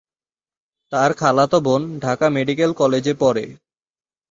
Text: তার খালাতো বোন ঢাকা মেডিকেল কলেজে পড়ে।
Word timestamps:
তার 0.91 1.11
খালাতো 1.13 1.57
বোন 1.59 1.81
ঢাকা 1.99 2.27
মেডিকেল 2.29 2.71
কলেজে 2.73 3.13
পড়ে। 3.13 3.45